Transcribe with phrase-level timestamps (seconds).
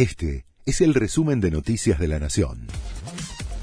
[0.00, 2.68] Este es el resumen de Noticias de la Nación.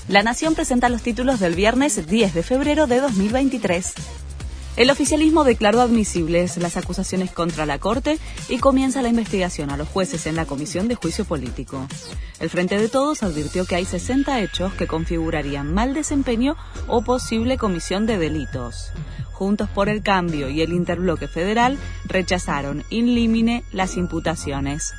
[0.07, 3.95] La Nación presenta los títulos del viernes 10 de febrero de 2023.
[4.75, 8.19] El oficialismo declaró admisibles las acusaciones contra la Corte
[8.49, 11.87] y comienza la investigación a los jueces en la Comisión de Juicio Político.
[12.39, 16.55] El Frente de Todos advirtió que hay 60 hechos que configurarían mal desempeño
[16.87, 18.91] o posible comisión de delitos.
[19.33, 24.93] Juntos por el Cambio y el Interbloque Federal rechazaron in limine las imputaciones.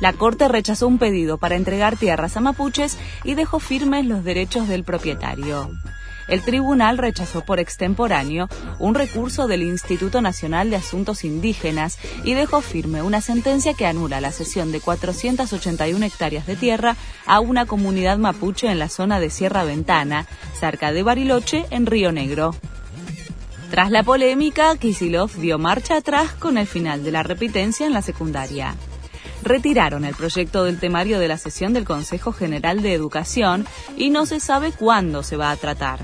[0.00, 4.68] La Corte rechazó un pedido para entregar tierras a mapuches y dejó firmes los derechos
[4.68, 5.70] del propietario.
[6.28, 12.60] El tribunal rechazó por extemporáneo un recurso del Instituto Nacional de Asuntos Indígenas y dejó
[12.60, 16.96] firme una sentencia que anula la cesión de 481 hectáreas de tierra
[17.26, 20.26] a una comunidad mapuche en la zona de Sierra Ventana,
[20.60, 22.54] cerca de Bariloche, en Río Negro.
[23.70, 28.02] Tras la polémica, Kisilov dio marcha atrás con el final de la repitencia en la
[28.02, 28.76] secundaria
[29.42, 33.66] retiraron el proyecto del temario de la sesión del Consejo General de Educación
[33.96, 36.00] y no se sabe cuándo se va a tratar.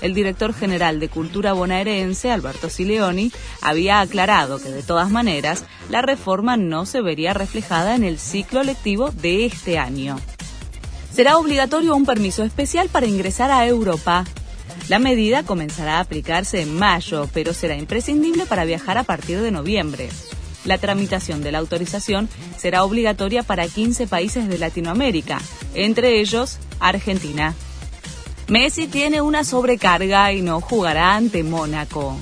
[0.00, 6.02] El director general de Cultura bonaerense, Alberto Sileoni, había aclarado que de todas maneras la
[6.02, 10.18] reforma no se vería reflejada en el ciclo lectivo de este año.
[11.12, 14.24] Será obligatorio un permiso especial para ingresar a Europa.
[14.88, 19.50] La medida comenzará a aplicarse en mayo, pero será imprescindible para viajar a partir de
[19.50, 20.10] noviembre.
[20.64, 25.40] La tramitación de la autorización será obligatoria para 15 países de Latinoamérica,
[25.74, 27.54] entre ellos Argentina.
[28.48, 32.16] Messi tiene una sobrecarga y no jugará ante Mónaco.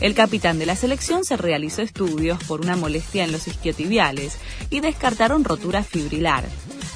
[0.00, 4.38] El capitán de la selección se realizó estudios por una molestia en los isquiotibiales
[4.70, 6.44] y descartaron rotura fibrilar.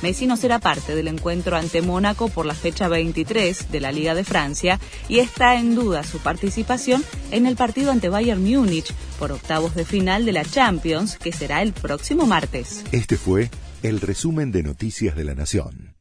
[0.02, 4.14] Messi no será parte del encuentro ante Mónaco por la fecha 23 de la Liga
[4.14, 9.32] de Francia y está en duda su participación en el partido ante Bayern Múnich por
[9.32, 12.84] octavos de final de la Champions, que será el próximo martes.
[12.90, 13.50] Este fue
[13.82, 15.91] el resumen de Noticias de la Nación.